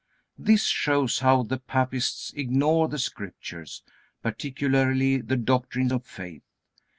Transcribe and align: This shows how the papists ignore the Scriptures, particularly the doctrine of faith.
This 0.39 0.63
shows 0.63 1.19
how 1.19 1.43
the 1.43 1.59
papists 1.59 2.33
ignore 2.35 2.87
the 2.87 2.97
Scriptures, 2.97 3.83
particularly 4.23 5.17
the 5.21 5.37
doctrine 5.37 5.91
of 5.91 6.07
faith. 6.07 6.41